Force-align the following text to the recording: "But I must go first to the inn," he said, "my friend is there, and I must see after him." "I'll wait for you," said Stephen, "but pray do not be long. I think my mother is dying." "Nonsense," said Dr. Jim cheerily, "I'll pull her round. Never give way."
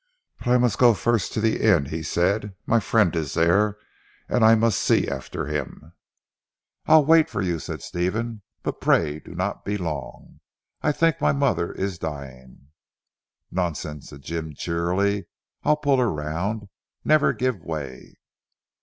"But 0.39 0.47
I 0.47 0.57
must 0.57 0.79
go 0.79 0.95
first 0.95 1.31
to 1.33 1.39
the 1.41 1.61
inn," 1.61 1.85
he 1.85 2.01
said, 2.01 2.55
"my 2.65 2.79
friend 2.79 3.15
is 3.15 3.35
there, 3.35 3.77
and 4.27 4.43
I 4.43 4.55
must 4.55 4.79
see 4.79 5.07
after 5.07 5.45
him." 5.45 5.93
"I'll 6.87 7.05
wait 7.05 7.29
for 7.29 7.39
you," 7.43 7.59
said 7.59 7.83
Stephen, 7.83 8.41
"but 8.63 8.81
pray 8.81 9.19
do 9.19 9.35
not 9.35 9.63
be 9.63 9.77
long. 9.77 10.39
I 10.81 10.91
think 10.91 11.21
my 11.21 11.33
mother 11.33 11.71
is 11.73 11.99
dying." 11.99 12.69
"Nonsense," 13.51 14.09
said 14.09 14.21
Dr. 14.21 14.25
Jim 14.27 14.55
cheerily, 14.55 15.27
"I'll 15.63 15.77
pull 15.77 15.97
her 15.97 16.11
round. 16.11 16.67
Never 17.05 17.31
give 17.31 17.63
way." 17.63 18.15